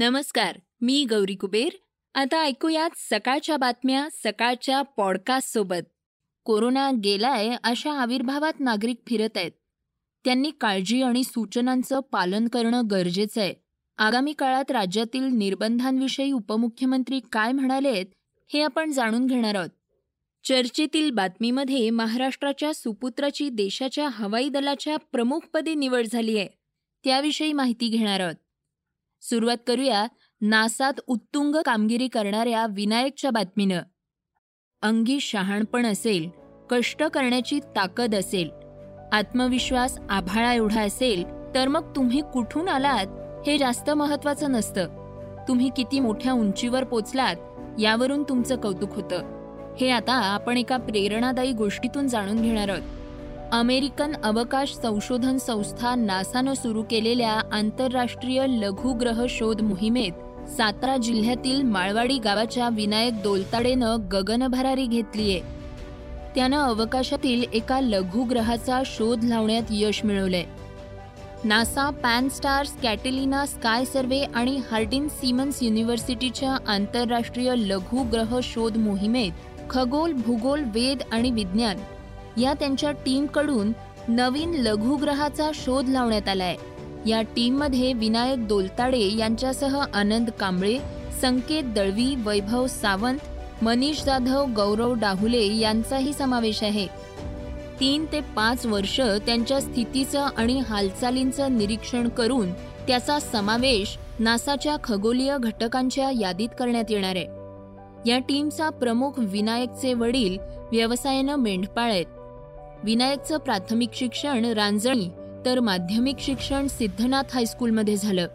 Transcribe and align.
नमस्कार 0.00 0.58
मी 0.80 1.04
गौरी 1.04 1.34
कुबेर. 1.34 1.68
आता 2.14 2.42
ऐकूयात 2.42 2.90
सकाळच्या 2.96 3.56
बातम्या 3.56 4.08
सकाळच्या 4.12 4.82
पॉडकास्ट 4.82 5.52
सोबत 5.52 6.12
कोरोना 6.44 6.90
गेलाय 7.04 7.56
अशा 7.64 7.92
आविर्भावात 7.92 8.60
नागरिक 8.60 8.96
फिरत 9.06 9.36
आहेत. 9.36 9.50
त्यांनी 10.24 10.50
काळजी 10.60 11.02
आणि 11.02 11.24
सूचनांचं 11.24 12.00
पालन 12.00 12.48
करणं 12.48 12.82
गरजेचं 12.90 13.40
आहे. 13.40 13.54
आगामी 13.98 14.32
काळात 14.32 14.70
राज्यातील 14.70 15.22
निर्बंधांविषयी 15.22 16.32
उपमुख्यमंत्री 16.32 17.20
काय 17.32 17.52
म्हणालेत 17.52 18.06
हे 18.52 18.62
आपण 18.62 18.92
जाणून 18.92 19.26
घेणार 19.26 19.54
आहोत. 19.54 19.70
चर्चेतील 20.44 21.10
बातमीमध्ये 21.10 21.90
महाराष्ट्राच्या 21.90 22.74
सुपुत्राची 22.74 23.48
देशाच्या 23.48 24.08
हवाई 24.08 24.48
दलाच्या 24.48 24.96
प्रमुखपदी 24.96 25.74
निवड 25.74 26.06
झाली 26.12 26.38
आहे. 26.38 26.48
त्याविषयी 27.04 27.52
माहिती 27.52 27.88
घेणार 27.88 28.20
आहोत. 28.20 28.34
सुरुवात 29.22 29.56
करूया 29.66 30.06
नासात 30.40 30.92
उत्तुंग 31.06 31.54
कामगिरी 31.64 32.08
करणाऱ्या 32.08 32.66
विनायकच्या 32.70 33.30
बातमीनं. 33.30 33.80
अंगी 34.82 35.20
शहाणपण 35.20 35.86
असेल 35.86 36.28
कष्ट 36.70 37.02
करण्याची 37.02 37.60
ताकद 37.60 38.14
असेल 38.14 38.50
आत्मविश्वास 39.12 39.98
आभाळा 40.10 40.52
एवढा 40.54 40.82
असेल 40.82 41.24
तर 41.54 41.68
मग 41.68 41.96
तुम्ही 41.96 42.22
कुठून 42.34 42.68
आलात 42.68 43.06
हे 43.48 43.58
जास्त 43.58 43.90
महत्वाचं 43.90 44.52
नसतं. 44.52 44.88
तुम्ही 45.48 45.70
किती 45.76 46.00
मोठ्या 46.00 46.32
उंचीवर 46.32 46.84
पोचलात 46.84 47.36
यावरून 47.80 48.22
तुमचं 48.22 48.56
कौतुक 48.56 48.94
होतं. 48.94 49.40
हे 49.80 49.90
आता 49.90 50.12
आपण 50.12 50.56
एका 50.56 50.76
प्रेरणादायी 50.76 51.52
गोष्टीतून 51.52 52.08
जाणून 52.08 52.42
घेणार 52.42 52.68
आहोत. 52.68 52.99
अमेरिकन 53.52 54.12
अवकाश 54.24 54.72
संशोधन 54.74 55.38
संस्था 55.38 55.94
नासानं 55.94 56.54
सुरू 56.54 56.82
केलेल्या 56.82 57.40
आंतरराष्ट्रीय 57.52 58.46
लघुग्रह 58.48 59.24
शोध 59.28 59.60
मोहिमेत 59.60 60.48
सातारा 60.48 60.96
जिल्ह्यातील 60.96 61.62
माळवाडी 61.62 62.18
गावाच्या 62.18 62.68
विनायक 62.68 63.22
दोलताडेनं 63.22 63.96
गगनभरारी 64.12 64.86
घेतलीय 64.86 65.40
त्यानं 66.34 66.56
अवकाशातील 66.56 67.44
एका 67.52 67.80
लघुग्रहाचा 67.80 68.82
शोध 68.86 69.24
लावण्यात 69.24 69.62
यश 69.70 70.04
मिळवलंय. 70.04 70.44
NASA 71.44 71.90
Pan 71.90 72.28
STARRS 72.28 72.76
Catalina 72.82 73.46
Sky 73.46 73.84
Survey 73.84 74.20
आणि 74.20 74.60
हार्डिन 74.70 75.08
सिमन्स 75.08 75.62
युनिव्हर्सिटीच्या 75.62 76.56
आंतरराष्ट्रीय 76.66 77.54
लघुग्रह 77.56 78.38
शोध 78.42 78.76
मोहिमेत 78.76 79.32
खगोल 79.70 80.12
भूगोल 80.12 80.62
वेद 80.74 81.02
आणि 81.12 81.30
विज्ञान 81.30 81.76
या 82.36 82.54
त्यांच्या 82.54 82.90
टीमकडून 82.90 83.72
नवीन 84.08 84.54
लघुग्रहाचा 84.54 85.50
शोध 85.54 85.88
लावण्यात 85.88 86.28
आलाय. 86.28 86.56
या 87.06 87.22
टीममध्ये 87.22 87.92
विनायक 87.92 88.48
दोलताडे 88.48 89.16
यांच्यासह 89.16 89.84
आनंद 89.94 90.30
कांबळे 90.30 90.78
संकेत 91.20 91.62
दळवी 91.64 92.14
वैभव 92.16 92.66
सावंत 92.66 93.18
मनीष 93.62 94.04
जाधव 94.04 94.46
गौरव 94.56 94.94
डाहुले 94.94 95.56
यांचाही 95.56 96.12
समावेश 96.12 96.62
आहे. 96.62 96.86
तीन 97.80 98.06
ते 98.12 98.20
पाच 98.20 98.66
वर्ष 98.66 99.00
त्यांच्या 99.00 99.60
स्थितीचं 99.60 100.26
आणि 100.36 100.58
हालचालींचं 100.58 101.58
निरीक्षण 101.58 102.08
करून 102.08 102.52
त्याचा 102.52 103.18
समावेश 103.18 103.98
नासाच्या 104.18 104.76
खगोलीय 104.84 105.36
घटकांच्या 105.38 106.10
यादीत 106.20 106.48
करण्यात 106.58 106.84
येणार 106.90 107.16
आहे. 107.16 107.26
या 108.10 108.18
टीमचा 108.18 108.70
प्रमुख 108.70 109.10
विनायकचे 109.18 109.94
वडील 109.94 110.38
व्यवसायानं 110.72 111.36
मेंढपाळ 111.36 111.90
आहेत. 111.90 112.06
विनायकचं 112.84 113.38
प्राथमिक 113.38 113.88
शिक्षण 113.92 114.44
रांजणी 114.44 115.08
तर 115.46 115.60
माध्यमिक 115.60 116.16
शिक्षण 116.18 116.66
सिद्धनाथ 116.66 117.22
हायस्कूलमध्ये 117.30 117.96
झालं. 117.96 118.28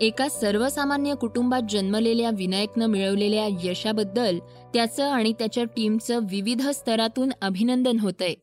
एका 0.00 0.28
सर्वसामान्य 0.28 1.14
कुटुंबात 1.14 1.62
जन्मलेल्या 1.68 2.30
विनायकनं 2.30 2.86
मिळवलेल्या 2.86 3.48
यशाबद्दल 3.64 4.38
त्याचं 4.74 5.10
आणि 5.10 5.32
त्याच्या 5.32 5.64
टीमचं 5.64 6.18
विविध 6.30 6.68
स्तरातून 6.68 7.28
अभिनंदन 7.42 7.98
होतंय. 8.00 8.34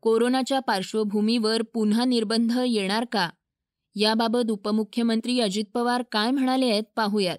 कोरोनाच्या 0.00 0.60
पार्श्वभूमीवर 0.60 1.62
पुन्हा 1.62 2.04
निर्बंध 2.04 2.52
येणार 2.66 3.04
का? 3.12 3.30
याबाबत 3.96 4.50
उपमुख्यमंत्री 4.50 5.40
अजित 5.40 5.64
पवार 5.74 6.02
काय 6.12 6.30
म्हणाले 6.30 6.66
आहेत 6.66 6.82
पाहूयात. 6.96 7.38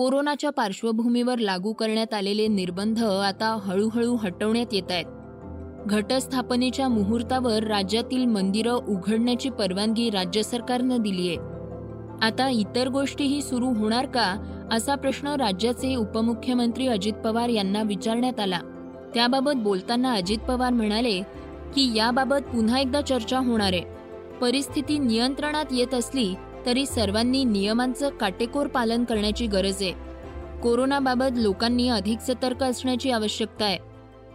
कोरोनाच्या 0.00 0.50
पार्श्वभूमीवर 0.50 1.38
लागू 1.38 1.72
करण्यात 1.72 2.14
आलेले 2.14 2.46
निर्बंध 2.46 3.02
आता 3.04 3.58
हळूहळू 3.64 4.16
हटवण्यात 4.16 4.66
येत 4.72 4.90
आहेत. 4.90 5.04
घटस्थापनेच्या 5.86 6.88
मुहूर्तावर 6.88 7.62
राज्यातील 7.62 8.24
मंदिरं 8.24 8.72
उघडण्याची 8.72 9.50
परवानगी 9.50 10.10
राज्य 10.10 10.42
सरकारनं 10.42 10.96
दिली 11.00 11.28
आहे. 11.28 11.36
आता 12.22 12.48
इतर 12.48 12.88
गोष्टीही 12.88 13.42
सुरू 13.42 13.66
होणार 13.66 14.06
का 14.06 14.36
असा 14.72 14.94
प्रश्न 14.94 15.28
राज्याचे 15.28 15.94
उपमुख्यमंत्री 15.94 16.86
अजित 16.86 17.12
पवार 17.12 17.48
यांना 17.48 17.82
विचारण्यात 17.82 18.40
आला. 18.40 18.60
त्याबाबत 19.14 19.56
बोलताना 19.56 20.12
अजित 20.12 20.38
पवार 20.38 20.72
म्हणाले 20.72 21.22
की 21.74 21.96
याबाबत 21.96 22.50
पुन्हा 22.54 22.80
एकदा 22.80 23.00
चर्चा 23.00 23.38
होणार 23.38 23.72
आहे. 23.72 23.82
परिस्थिती 24.40 24.98
नियंत्रणात 24.98 25.64
येत 25.70 25.94
असली 25.94 26.34
तरी 26.66 26.86
सर्वांनी 26.86 27.44
नियमांचं 27.44 28.08
काटेकोर 28.08 28.66
पालन 28.66 29.04
करण्याची 29.04 29.46
गरज 29.46 29.82
आहे. 29.82 29.92
कोरोनाबाबत 30.62 31.36
लोकांनी 31.36 31.88
अधिक 31.88 32.20
सतर्क 32.20 32.62
असण्याची 32.62 33.10
आवश्यकता 33.10 33.64
आहे. 33.64 33.78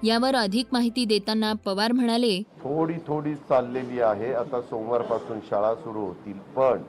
यावर 0.03 0.35
अधिक 0.35 0.65
माहिती 0.71 1.05
देताना 1.05 1.53
पवार 1.53 1.91
म्हणाले 1.91 2.41
थोडी 2.41 2.93
थोडी 2.93 3.35
चाललेली 3.35 4.01
आहे. 4.01 4.33
आता 4.33 4.61
सोमवारपासून 4.61 5.39
शाळा 5.39 5.75
सुरू 5.75 5.99
होतील. 5.99 6.33
पण 6.33 6.83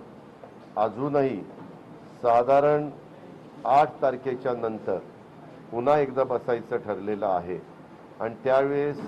अजूनही 0.76 1.36
साधारण 2.22 2.90
आठ 3.64 4.02
तारखेच्या 4.02 4.52
नंतर 4.52 4.98
पुन्हा 5.70 5.98
एकदा 5.98 6.24
बसायचं 6.24 6.76
ठरलेलं 6.76 7.26
आहे. 7.26 7.58
आणि 8.20 8.34
त्यावेळेस 8.44 9.00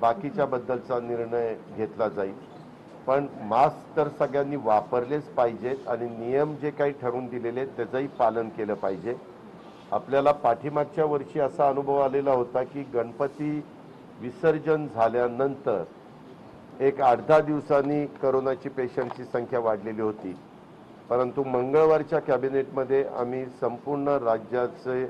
बाकीच्या 0.00 0.46
बद्दलचा 0.46 1.00
निर्णय 1.00 1.54
घेतला 1.76 2.08
जाईल. 2.08 2.51
पण 3.06 3.26
मास्क 3.48 3.96
तर 3.96 4.08
सगळ्यांनी 4.18 4.56
वापरलेच 4.64 5.28
पाहिजेत 5.34 5.88
आणि 5.88 6.08
नियम 6.08 6.54
जे 6.56 6.70
काही 6.70 6.92
ठरवून 6.92 7.26
दिलेले 7.26 7.60
आहेत 7.60 7.76
त्याचंही 7.76 8.06
पालन 8.18 8.48
केलं 8.48 8.74
पाहिजे. 8.74 9.14
आपल्याला 9.92 10.32
पाठीमागच्या 10.32 11.04
वर्षी 11.04 11.40
असा 11.40 11.68
अनुभव 11.68 11.98
आलेला 12.00 12.32
होता 12.32 12.62
की 12.62 12.82
गणपती 12.94 13.50
विसर्जन 14.20 14.86
झाल्यानंतर 14.94 15.82
एक 16.80 17.00
आठ 17.00 17.26
दहा 17.28 17.40
दिवसांनी 17.40 18.04
करोनाची 18.22 18.68
पेशंटची 18.68 19.24
संख्या 19.24 19.60
वाढलेली 19.60 20.02
होती. 20.02 20.34
परंतु 21.10 21.42
मंगळवारच्या 21.44 22.18
कॅबिनेटमध्ये 22.20 23.04
आम्ही 23.18 23.44
संपूर्ण 23.60 24.08
राज्याचे 24.22 25.04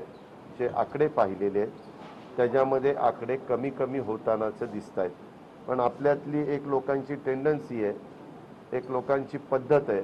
जे 0.59 0.67
आकडे 0.75 1.07
पाहिलेले 1.07 1.59
आहेत 1.59 2.37
त्याच्यामध्ये 2.37 2.93
आकडे 2.95 3.35
कमी 3.49 3.69
कमी 3.69 3.99
होतानाचं 3.99 4.71
दिसत 4.71 4.99
आहेत 4.99 5.11
पण 5.67 5.79
आपल्यातली 5.79 6.43
एक 6.53 6.67
लोकांची 6.67 7.15
टेंडन्सी 7.15 7.83
आहे 7.83 8.77
एक 8.77 8.89
लोकांची 8.91 9.37
पद्धत 9.51 9.89
आहे 9.89 10.01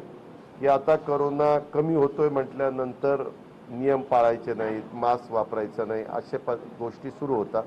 की 0.59 0.67
आता 0.67 0.95
करोना 0.95 1.57
कमी 1.73 1.95
होतोय 1.95 2.29
म्हटल्यानंतर 2.29 3.23
नियम 3.69 4.01
पाळायचे 4.01 4.53
नाहीत 4.53 4.95
मास्क 4.95 5.31
वापरायचं 5.31 5.87
नाही 5.87 6.03
असे 6.09 6.37
प 6.37 6.51
गोष्टी 6.79 7.09
सुरू 7.11 7.35
होतात. 7.35 7.63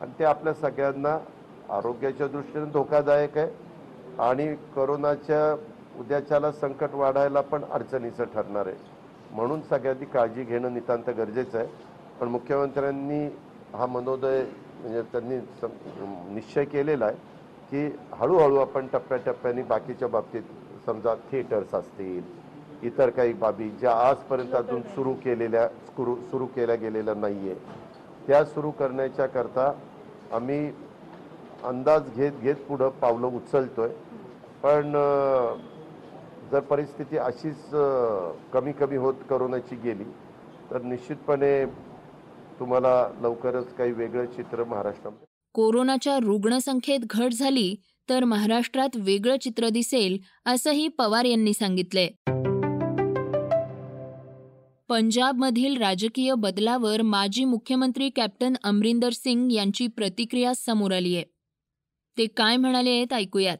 आणि 0.00 0.18
ते 0.18 0.24
आपल्या 0.24 0.52
सगळ्यांना 0.54 1.16
आरोग्याच्या 1.74 2.26
दृष्टीने 2.26 2.64
धोकादायक 2.64 3.38
आहे 3.38 3.50
आणि 4.22 4.46
करोनाच्या 4.76 5.54
उद्याच्याला 6.00 6.50
संकट 6.52 6.94
वाढायला 6.94 7.40
पण 7.40 7.64
अडचणीचं 7.64 8.24
ठरणार 8.24 8.66
आहे. 8.66 8.76
म्हणून 9.30 9.60
सगळ्यांनी 9.60 10.04
काळजी 10.04 10.42
घेणं 10.44 10.74
नितांत 10.74 11.10
गरजेचं 11.10 11.58
आहे. 11.58 11.66
पण 12.20 12.28
मुख्यमंत्र्यांनी 12.28 13.26
हा 13.74 13.86
मनोदय 13.86 14.44
म्हणजे 14.82 15.02
त्यांनी 15.12 15.36
निश्चय 16.34 16.64
केलेला 16.64 17.06
आहे 17.06 17.34
की 17.70 17.96
हळूहळू 18.12 18.56
आपण 18.56 18.86
टप्प्याटप्प्याने 18.92 19.62
बाकीच्या 19.62 20.08
बाबतीत 20.08 20.42
समजा 20.86 21.14
थिएटर्स 21.30 21.74
असतील 21.74 22.22
इतर 22.86 23.10
काही 23.10 23.32
बाबी 23.32 23.68
ज्या 23.70 23.92
आजपर्यंत 24.08 24.54
अजून 24.54 24.82
सुरू 24.94 25.12
केलेल्या 25.14 25.66
सुरू 25.68 26.14
सुरू 26.30 26.46
केल्या 26.46 26.74
गेलेल्या 26.74 27.14
नाही 27.14 27.50
आहे 27.50 27.54
त्या 28.26 28.44
सुरू 28.44 28.70
करण्याच्या 28.70 29.26
करता 29.26 29.72
आम्ही 30.32 30.70
अंदाज 31.64 32.08
घेत 32.16 32.32
घेत 32.42 32.56
पुढं 32.68 32.88
पावलं 33.00 33.26
उचलतोय. 33.26 33.88
पण 34.62 34.92
जर 36.52 36.60
परिस्थिती 36.60 37.16
अशीच 37.18 37.70
कमी 38.52 38.72
कमी 38.72 38.96
होत 38.96 39.14
करोनाची 39.30 39.76
गेली 39.76 40.04
तर 40.70 40.82
निश्चितपणे 40.82 41.64
तुम्हाला 42.60 43.18
लवकरच 43.20 43.74
काही 43.74 43.92
वेगळं 43.92 44.26
चित्र 44.26 44.64
महाराष्ट्रामध्ये. 44.64 45.26
कोरोनाच्या 45.54 46.18
रुग्णसंख्येत 46.18 47.00
घट 47.10 47.32
झाली 47.32 47.76
तर 48.08 48.24
महाराष्ट्रात 48.24 48.88
वेगळं 48.94 49.36
चित्र 49.36 49.68
दिसेल 49.68 50.18
असंही 50.46 50.88
पवार 50.88 51.24
यांनी 51.24 51.52
सांगितलंय. 51.52 52.08
पंजाबमधील 54.88 55.76
राजकीय 55.76 56.34
बदलावर 56.34 57.02
माजी 57.02 57.44
मुख्यमंत्री 57.44 58.10
कॅप्टन 58.10 58.52
अमरिंदर 58.64 59.10
सिंग 59.12 59.52
यांची 59.52 59.86
प्रतिक्रिया 59.86 60.54
समोर 60.54 60.92
आली 60.92 61.16
आहे. 61.16 61.24
ते 62.18 62.26
काय 62.26 62.56
म्हणाले 62.56 62.90
आहेत 62.90 63.12
ऐकूयात. 63.12 63.58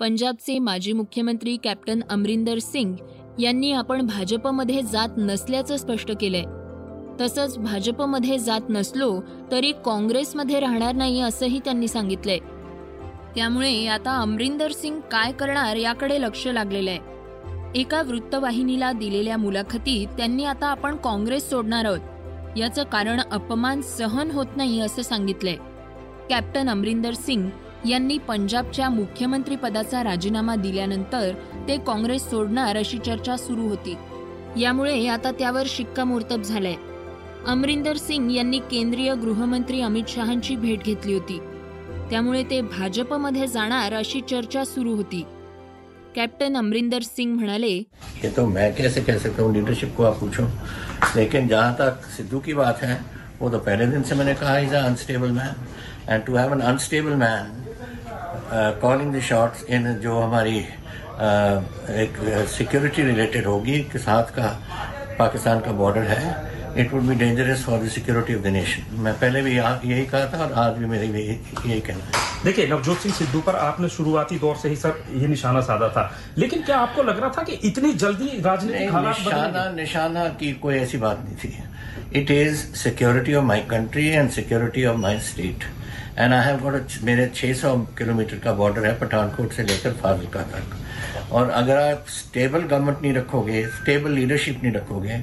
पंजाबचे 0.00 0.58
माजी 0.58 0.92
मुख्यमंत्री 0.92 1.56
कॅप्टन 1.64 2.00
अमरिंदर 2.10 2.58
सिंग 2.58 2.96
यांनी 3.40 3.72
आपण 3.72 4.06
भाजपमध्ये 4.06 4.82
जात 4.82 5.08
नसल्याचं 5.16 5.76
स्पष्ट 5.76 6.12
केलंय. 6.20 6.57
तसंच 7.20 7.58
भाजपमध्ये 7.58 8.38
जात 8.38 8.60
नसलो 8.68 9.20
तरी 9.50 9.72
काँग्रेसमध्ये 9.84 10.60
राहणार 10.60 10.94
नाही 10.94 11.20
असंही 11.20 11.58
त्यांनी 11.58 11.88
सांगितलंय. 11.88 12.38
त्यामुळे 13.36 13.86
आता 13.86 14.18
अमरिंदर 14.18 14.70
सिंग 14.70 15.00
काय 15.00 15.32
करणार 15.32 15.76
याकडे 15.76 16.20
लक्ष 16.20 16.46
लागलेलं 16.46 16.90
आहे. 16.90 17.18
एका 17.74 18.02
वृत्तवाहिनीला 18.02 18.92
दिलेल्या 18.92 19.36
मुलाखतीत 19.36 20.16
त्यांनी 20.16 20.44
आता 20.44 20.66
आपण 20.66 20.96
काँग्रेस 20.96 21.50
सोडणार 21.50 21.84
आहोत. 21.84 22.56
याचं 22.56 22.84
कारण 22.84 23.20
अपमान 23.32 23.80
सहन 23.80 24.30
होत 24.30 24.56
नाही 24.56 24.80
असं 24.80 25.02
सांगितलंय. 25.02 25.56
कॅप्टन 26.30 26.70
अमरिंदर 26.70 27.12
सिंग 27.12 27.48
यांनी 27.88 28.18
पंजाबच्या 28.18 28.88
मुख्यमंत्रीपदाचा 28.90 30.04
राजीनामा 30.04 30.56
दिल्यानंतर 30.56 31.32
ते 31.68 31.76
काँग्रेस 31.76 32.30
सोडणार 32.30 32.76
अशी 32.76 32.98
चर्चा 32.98 33.36
सुरू 33.36 33.68
होती. 33.68 33.94
यामुळे 34.56 35.06
आता 35.06 35.30
त्यावर 35.30 35.62
शिक्कामोर्तब 35.66 36.42
झालंय. 36.42 36.74
अमरिंदर 37.48 37.96
सिंग 37.96 38.30
यांनी 38.32 38.58
केंद्रीय 38.70 39.14
गृहमंत्री 39.20 39.80
अमित 39.82 40.08
शहांची 40.08 40.54
भेट 40.56 40.82
घेतली 40.84 41.12
होती. 41.14 41.38
त्यामुळे 42.10 42.42
ते 42.50 42.60
भाजपमध्ये 42.60 43.46
जाणार 43.46 43.92
अशी 43.96 44.20
चर्चा 44.30 44.64
सुरू 44.64 44.94
होती. 44.96 45.20
कॅप्टन 46.16 46.56
अमरिंदर 46.56 47.02
सिंग 47.02 47.34
म्हणाले 47.34 47.68
ये 47.68 48.30
तो 48.36 48.44
मैं 48.46 48.70
कैसे 48.74 49.00
कह 49.02 49.18
सकता 49.18 49.42
हूँ? 49.42 49.52
लीडरशिप 49.52 49.94
को 49.96 50.04
आप 50.04 50.18
पूछो। 50.20 50.42
लेकिन 51.16 51.48
जहाँ 51.48 51.74
तक 51.78 52.04
सिद्धू 52.16 52.38
की 52.38 52.54
बात 52.54 52.82
है 52.82 52.98
वो 53.40 53.50
तो 53.50 53.58
पहले 53.58 53.86
दिन 53.86 54.02
से 54.02 54.14
मैंने 54.14 54.34
कहा 54.34 54.58
is 54.58 54.74
unstable 54.74 55.30
man 55.30 55.54
and 56.08 56.24
to 56.26 56.36
have 56.36 56.52
an 56.52 56.60
unstable 56.60 57.14
man 57.22 57.50
calling 58.82 59.14
the 59.14 59.20
shots 59.30 59.64
in 59.70 59.92
जो 60.02 60.18
हमारी 60.18 60.60
uh, 60.60 61.56
एक 62.04 62.20
सिक्योरिटी 62.58 63.02
रिलेटेड 63.02 63.46
होगी 63.46 63.80
के 63.92 63.98
साथ 63.98 64.36
का 64.36 64.52
पाकिस्तान 65.18 65.60
का 65.60 65.72
बॉर्डर 65.82 66.02
है 66.12 66.47
it 66.78 66.92
would 66.92 67.02
be 67.02 67.14
dangerous 67.14 67.64
for 67.64 67.78
the 67.78 67.88
security 67.90 68.34
of 68.34 68.42
the 68.42 68.46
nation 68.46 68.96
मैं 69.02 69.14
पहले 69.14 69.42
भी 69.42 69.56
यही 69.56 70.04
कहा 70.06 70.26
था 70.32 70.44
और 70.44 70.52
आज 70.64 70.76
भी 70.78 70.86
मेरी 70.86 71.08
भी 71.08 71.22
यही 71.22 71.80
कहना 71.80 72.04
है। 72.04 72.26
देखिए 72.44 72.66
नवजोत 72.68 72.98
सिंह 72.98 73.14
सिद्धू 73.14 73.40
पर 73.40 73.56
आपने 73.56 73.88
शुरुआती 73.88 74.38
दौर 74.38 74.56
से 74.56 74.68
ही 74.68 74.76
सर 74.76 75.02
ये 75.14 75.26
निशाना 75.28 75.60
साधा 75.60 75.88
था। 75.88 76.10
लेकिन 76.38 76.62
क्या 76.62 76.78
आपको 76.78 77.02
लग 77.02 77.20
रहा 77.20 77.30
था 77.38 77.42
कि 77.42 77.52
इतनी 77.68 77.92
जल्दी 77.94 78.40
राजनीतिक 78.42 78.94
निशाना 79.08 79.70
निशाना 79.72 80.28
की 80.40 80.52
कोई 80.62 80.74
ऐसी 80.76 80.98
बात 80.98 81.24
नहीं 81.24 81.36
थी। 81.36 82.20
It 82.20 82.30
is 82.30 82.64
security 82.76 83.34
of 83.34 83.44
my 83.44 83.60
country 83.70 84.06
and 84.08 84.30
security 84.30 84.84
of 84.86 84.96
my 84.96 85.18
state 85.22 85.64
and 86.18 86.32
I 86.32 86.46
have 86.46 86.60
got 86.60 86.92
मेरे 87.04 87.30
600 87.34 87.76
किलोमीटर 87.98 88.38
का 88.44 88.52
बॉर्डर 88.52 88.86
है 88.86 88.98
पठानकोट 88.98 89.52
से 89.52 89.62
लेकर 89.62 89.92
फाजिलका 90.02 90.42
तक। 90.54 91.32
और 91.32 91.50
अगर 91.50 91.76
आप 91.80 92.04
स्टेबल 92.08 92.60
गवर्नमेंट 92.60 93.02
नहीं 93.02 93.12
रखोगे 93.14 93.66
स्टेबल 93.74 94.10
लीडरशिप 94.10 94.62
नहीं 94.62 94.72
रखोगे 94.72 95.22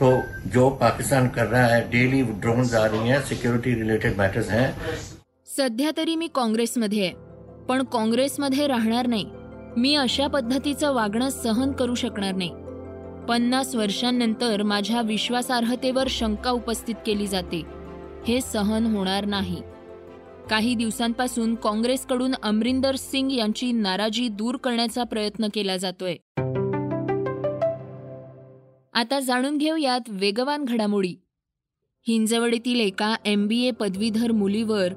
तो 0.00 0.10
जो 0.46 0.68
पाकिस्तान 0.70 1.28
कर 1.28 1.46
रहा 1.46 1.66
है 1.66 1.80
डेली 1.90 2.22
ड्रोन 2.22 2.58
आ 2.74 2.86
रही 2.86 3.08
हैं 3.08 3.20
सिक्योरिटी 3.20 3.74
रिलेटेड 3.74 4.16
मॅटर्स 4.18 4.48
हैं। 4.50 4.66
सध्या 5.56 5.90
तरी 5.96 6.16
मी 6.16 6.28
काँग्रेसमध्ये 6.34 7.02
आहे 7.02 7.14
पण 7.68 7.82
काँग्रेसमध्ये 7.82 8.66
राहणार 8.66 9.06
नाही. 9.06 9.24
मी 9.76 9.94
अशा 9.94 10.26
पद्धतीचं 10.26 10.92
वागणं 10.92 11.30
सहन 11.30 11.72
करू 11.72 11.94
शकणार 11.94 12.34
नाही. 12.34 12.50
पन्नास 13.28 13.74
वर्षांनंतर 13.74 14.62
माझ्या 14.62 15.00
विश्वासार्हतेवर 15.00 16.06
शंका 16.10 16.50
उपस्थित 16.50 16.94
केली 17.06 17.26
जाते. 17.26 17.62
हे 18.28 18.40
सहन 18.40 18.86
होणार 18.86 19.24
नाही. 19.24 19.62
काही 20.50 20.74
दिवसांपासून 20.74 21.54
काँग्रेसकडून 21.54 22.34
अमरिंदर 22.42 22.96
सिंग 22.96 23.32
यांची 23.32 23.72
नाराजी 23.72 24.28
दूर 24.28 24.56
करण्याचा 24.56 25.04
प्रयत्न 25.04 25.48
केला 25.54 25.76
जातोय. 25.76 26.16
आता 28.96 29.20
जाणून 29.20 29.56
घेऊयात 29.58 30.00
वेगवान 30.08 30.64
घडामोडी. 30.64 31.14
हिंजवडीतील 32.06 32.80
एका 32.80 33.14
एम 33.24 33.46
बी 33.46 33.60
ए 33.64 33.70
पदवीधर 33.70 34.32
मुलीवर 34.32 34.92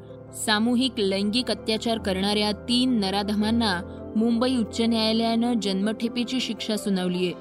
सामूहिक 0.46 0.92
लैंगिक 0.98 1.52
अत्याचार 1.52 1.98
करणाऱ्या 1.98 2.52
तीन 2.52 3.00
नराधमांना 3.00 3.82
मुंबई 4.16 4.56
उच्च 4.58 4.82
न्यायालयानं 4.82 5.60
जन्मठेपेची 5.60 6.40
शिक्षा 6.40 6.78
सुनावली 6.78 7.26
आहे. 7.26 7.34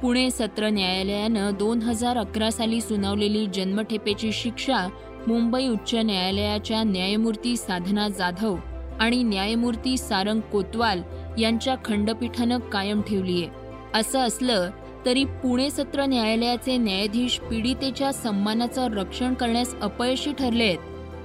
पुणे 0.00 0.30
सत्र 0.30 0.68
न्यायालयानं 0.68 1.50
दोन 1.58 1.82
हजार 1.82 2.16
अकरा 2.16 2.50
साली 2.50 2.80
सुनावलेली 2.80 3.46
जन्मठेपेची 3.46 4.32
शिक्षा 4.32 4.86
मुंबई 5.26 5.68
उच्च 5.68 5.94
न्यायालयाच्या 5.94 6.82
न्यायमूर्ती 6.82 7.56
साधना 7.56 8.08
जाधव 8.08 8.56
आणि 9.00 9.22
न्यायमूर्ती 9.22 9.96
सारंग 9.96 10.40
कोतवाल 10.40 11.02
यांच्या 11.38 11.76
खंडपीठानं 11.84 12.58
कायम 12.58 13.02
ठेवली 13.02 13.42
आहे. 13.42 13.50
असं 13.94 14.18
असलं 14.18 14.70
तरी 15.06 15.24
पुणे 15.24 15.70
सत्र 15.70 16.04
न्यायालयाचे 16.04 16.76
न्यायाधीश 16.76 17.38
पीडितेच्या 17.40 18.12
सन्मानाचं 18.12 18.92
रक्षण 18.92 19.34
करण्यास 19.34 19.74
अपयशी 19.74 20.32
ठरले 20.32 20.64
आहेत 20.64 20.78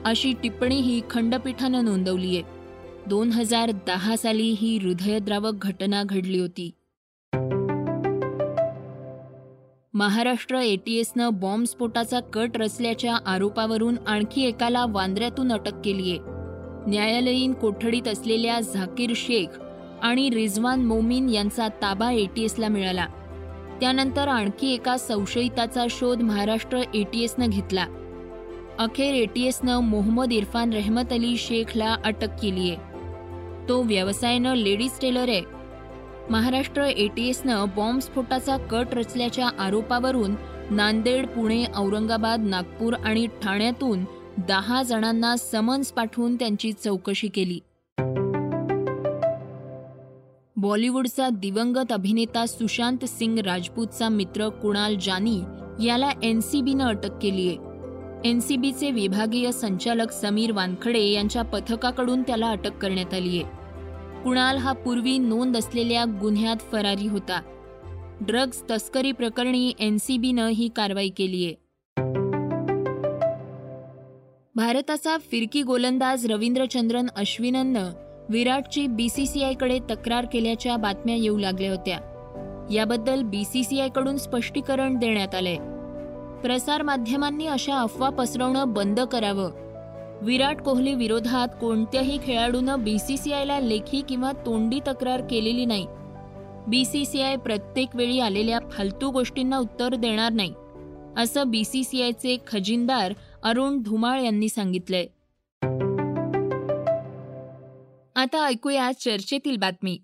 अशी 0.05 0.33
टिप्पणी 0.43 0.75
ही 0.75 1.01
खंडपीठानं 1.09 1.85
नोंदवली 1.85 2.37
आहे 2.37 2.43
दोन 3.07 3.29
हजार 3.29 3.71
दहा 3.71 4.15
साली 4.15 4.55
ही 4.59 4.77
हृदयद्रावक 4.77 5.53
घटना 5.61 6.03
घडली 6.03 6.39
होती. 6.39 6.69
महाराष्ट्र 9.93 10.55
एटीएसनं 10.55 11.29
बॉम्बस्फोटाचा 11.33 12.19
कट 12.19 12.57
रचल्याच्या 12.57 13.17
आरोपावरून 13.25 13.95
आणखी 14.07 14.43
एकाला 14.43 14.85
वांद्र्यातून 14.89 15.51
अटक 15.51 15.81
केलीय. 15.85 16.17
न्यायालयीन 16.87 17.53
कोठडीत 17.53 18.07
असलेल्या 18.07 18.59
झाकीर 18.59 19.13
शेख 19.15 19.59
आणि 20.01 20.29
रिझवान 20.29 20.85
मोमीन 20.85 21.29
यांचा 21.29 21.67
ताबा 21.67 22.11
एटीएसला 22.11 22.67
मिळाला. 22.67 23.05
त्यानंतर 23.81 24.27
आणखी 24.27 24.73
एका 24.73 24.97
संशयिताचा 24.97 25.85
शोध 25.89 26.21
महाराष्ट्र 26.21 26.81
एटीएसनं 26.93 27.49
घेतला. 27.49 27.85
अखेर 28.79 29.15
एटीएसनं 29.15 29.79
मोहम्मद 29.79 30.31
इरफान 30.31 30.73
रहमत 30.73 31.11
अली 31.11 31.37
शेखला 31.37 31.95
अटक 32.05 32.29
केली 32.41 32.69
आहे. 32.69 32.77
तो 33.69 33.81
व्यवसायानं 33.81 34.55
लेडीज 34.55 34.91
टेलर 35.01 35.29
आहे. 35.29 35.41
महाराष्ट्र 36.29 36.81
एटीएसनं 36.81 37.65
बॉम्बस्फोटाचा 37.75 38.57
कट 38.57 38.93
रचल्याच्या 38.93 39.49
आरोपावरून 39.59 40.35
नांदेड 40.71 41.27
पुणे 41.27 41.65
औरंगाबाद 41.75 42.39
नागपूर 42.39 42.93
आणि 42.93 43.27
ठाण्यातून 43.43 44.05
दहा 44.37 44.83
जणांना 44.83 45.35
समन्स 45.35 45.91
पाठवून 45.91 46.35
त्यांची 46.35 46.71
चौकशी 46.71 47.27
केली. 47.27 47.59
बॉलिवूडचा 50.61 51.29
दिवंगत 51.29 51.91
अभिनेता 51.91 52.45
सुशांत 52.45 53.05
सिंग 53.05 53.37
राजपूतचा 53.37 54.09
मित्र 54.09 54.49
कुणाल 54.49 54.95
जानी 55.01 55.39
याला 55.85 56.09
एनसीबीनं 56.23 56.85
अटक 56.85 57.17
केली 57.21 57.47
आहे. 57.47 57.57
एनसीबीचे 58.29 58.91
विभागीय 58.91 59.51
संचालक 59.51 60.11
समीर 60.11 60.51
वानखडे 60.51 61.03
यांच्या 61.03 61.41
पथकाकडून 61.41 62.21
त्याला 62.21 62.49
अटक 62.49 62.77
करण्यात 62.77 63.13
आली 63.13 63.29
आहे. 63.29 63.43
कुणाल 64.23 64.57
हा 64.57 64.71
पूर्वी 64.71 65.17
नोंद 65.17 65.57
असलेल्या 65.57 66.05
गुन्ह्यात 66.05 66.57
फरारी 66.71 67.07
होता. 67.07 67.41
ड्रग्ज 68.21 68.71
तस्करी 68.71 69.11
प्रकरणी 69.11 69.73
एनसीबीनं 69.79 70.47
ही 70.47 70.67
कारवाई 70.67 71.09
केली 71.09 71.45
आहे. 71.45 71.55
भारताचा 74.55 75.17
फिरकी 75.17 75.63
गोलंदाज 75.63 76.25
रवींद्रचंद्रन 76.25 77.07
अश्विननं 77.15 78.10
विराटची 78.31 78.87
बीसीसीआयकडे 78.87 79.79
तक्रार 79.79 80.25
केल्याच्या 80.33 80.77
बातम्या 80.77 81.15
येऊ 81.15 81.37
लागल्या 81.37 81.71
होत्या. 81.71 81.99
याबद्दल 82.71 83.21
बीसीसीआयकडून 83.21 84.17
स्पष्टीकरण 84.17 84.97
देण्यात 84.97 85.35
आलंय. 85.35 85.55
प्रसार 86.41 86.81
माध्यमांनी 86.81 87.47
अशा 87.47 87.75
अफवा 87.75 88.09
पसरवणं 88.09 88.73
बंद 88.73 88.99
करावं. 88.99 89.51
विराट 90.21 90.61
कोहली 90.61 90.93
विरोधात 90.93 91.47
कोणत्याही 91.61 92.19
खेळाडूनं 92.23 92.83
बीसीसीआयला 92.83 93.59
लेखी 93.59 94.01
किंवा 94.09 94.31
तोंडी 94.31 94.79
तक्रार 94.79 95.21
केलेली 95.29 95.65
नाही. 95.65 95.85
बीसीसीआय 96.67 97.35
प्रत्येक 97.35 97.95
वेळी 97.95 98.19
आलेल्या 98.19 98.59
फालतू 98.71 99.09
गोष्टींना 99.09 99.57
उत्तर 99.57 99.95
देणार 99.95 100.31
नाही 100.31 100.53
असं 101.17 101.49
बीसीसीआयचे 101.49 102.37
खजिनदार 102.47 103.13
अरुण 103.43 103.81
धुमाळ 103.81 104.21
यांनी 104.21 104.49
सांगितलंय. 104.49 105.05
आता 108.21 108.43
ऐकूया 108.45 108.91
चर्चेतील 108.99 109.57
बातमी. 109.57 109.97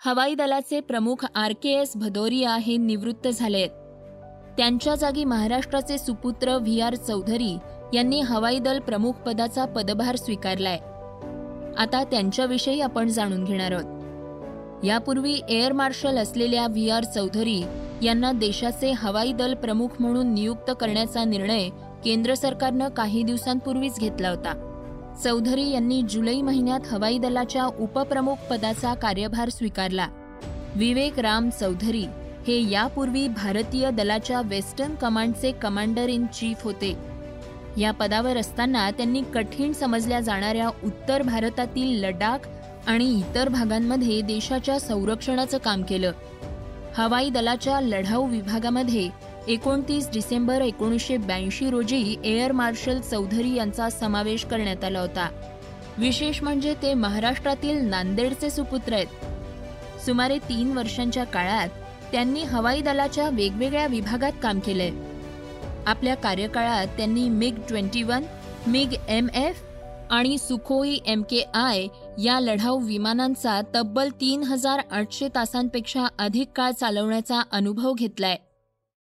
हवाई 0.00 0.34
दलाचे 0.34 0.80
प्रमुख 0.80 1.24
आर 1.34 1.52
के 1.62 1.70
एस 1.70 1.92
भदौरिया 1.96 2.54
हे 2.56 2.76
निवृत्त 2.76 3.28
झाले 3.28 3.58
आहेत 3.58 4.56
त्यांच्या 4.56 4.94
जागी 4.94 5.24
महाराष्ट्राचे 5.24 5.98
सुपुत्र 5.98 6.56
व्ही 6.56 6.80
आर 6.80 6.94
चौधरी 6.94 7.56
यांनी 7.94 8.20
हवाई 8.20 8.58
दल 8.58 8.78
प्रमुख 8.78 9.12
पदाचा 9.12 9.64
पदभार 9.64 10.16
स्वीकारलाय. 10.16 10.78
आता 11.78 12.04
त्यांच्याविषयी 12.04 12.80
आपण 12.80 13.08
जाणून 13.08 13.44
घेणार 13.44 13.72
आहोत. 13.72 14.84
यापूर्वी 14.84 15.40
एअर 15.48 15.72
मार्शल 15.72 16.18
असलेल्या 16.18 16.66
व्ही 16.66 16.90
आर 16.90 17.04
चौधरी 17.04 17.62
यांना 18.02 18.32
देशाचे 18.32 18.90
हवाई 18.90 19.32
दल 19.32 19.54
प्रमुख 19.54 19.88
म्हणून 20.00 20.34
नियुक्त 20.34 20.70
करण्याचा 20.80 21.24
निर्णय 21.24 21.68
केंद्र 22.04 22.34
सरकारनं 22.34 22.88
काही 22.88 23.22
दिवसांपूर्वीच 23.22 23.98
घेतला 23.98 24.30
होता. 24.30 24.68
चौधरी 25.12 25.70
यांनी 25.70 26.02
जुलै 26.02 26.40
महिन्यात 26.42 26.80
हवाई 26.90 27.18
दलाच्या 27.18 27.64
उपप्रमुख 27.64 28.36
पदाचा 28.50 28.94
कार्यभार 28.94 29.48
स्वीकारला. 29.48 30.08
विवेक 30.76 31.18
राम 31.18 31.50
चौधरी 31.50 32.06
हे 32.48 32.70
यापूर्वी 32.70 33.28
भारतीय 33.28 33.90
दलाच्या 33.90 34.40
वेस्टर्न 34.44 34.94
कमांडचे 34.94 35.52
कमांडर 35.52 36.08
इन 36.08 36.26
चीफ 36.26 36.64
होते. 36.64 36.96
या 37.76 37.90
पदावर 37.90 38.36
असताना 38.36 38.90
त्यांनी 38.90 39.22
कठीण 39.34 39.72
समजल्या 39.72 40.20
जाणाऱ्या 40.20 40.68
उत्तर 40.84 41.22
भारतातील 41.22 42.04
लडाख 42.04 42.38
आणि 42.86 43.18
इतर 43.18 43.48
भागांमध्ये 43.48 44.20
देशाच्या 44.20 44.80
संरक्षणाचं 44.80 45.58
काम 45.58 45.82
केलं. 45.82 46.12
हवाई 46.98 47.30
दलाच्या 47.30 47.80
लढाऊ 47.80 48.26
विभागामध्ये 48.26 49.08
एकोणतीस 49.48 50.08
डिसेंबर 50.12 50.60
एकोणीसशे 50.62 51.16
ब्याऐंशी 51.16 51.70
रोजी 51.70 52.16
एअर 52.24 52.52
मार्शल 52.52 53.00
चौधरी 53.00 53.54
यांचा 53.54 53.88
समावेश 53.90 54.44
करण्यात 54.44 54.84
आला 54.84 55.00
होता. 55.00 55.28
विशेष 55.98 56.42
म्हणजे 56.42 56.74
ते 56.82 56.92
महाराष्ट्रातील 56.94 57.80
नांदेडचे 57.88 58.50
सुपुत्र 58.50 58.94
आहेत. 58.94 60.04
सुमारे 60.04 60.38
तीन 60.38 60.72
वर्षांच्या 60.76 61.24
काळात 61.24 61.68
त्यांनी 62.12 62.42
हवाई 62.42 62.80
दलाच्या 62.80 63.28
वेगवेगळ्या 63.28 63.86
विभागात 63.86 64.32
काम 64.42 64.58
केले 64.58 64.90
आपल्या 65.86 66.14
कार्यकाळात 66.14 66.86
त्यांनी 66.96 67.28
MiG 67.28 67.58
twenty 67.68 68.02
one 68.02 68.24
MiG 68.66 68.94
M 69.08 69.28
F 69.34 69.62
आणि 70.10 70.38
सुखोई 70.38 70.98
एम 71.06 71.22
के 71.22 71.42
आय 71.54 71.86
या 72.22 72.38
लढाऊ 72.40 72.80
विमानांचा 72.80 73.60
तब्बल 73.74 74.08
तीन 74.20 74.42
हजार 74.42 74.80
आठशे 74.90 75.28
तासांपेक्षा 75.34 76.06
अधिक 76.18 76.48
काळ 76.56 76.70
चालवण्याचा 76.70 77.42
अनुभव 77.52 77.92
घेतलाय. 77.92 78.36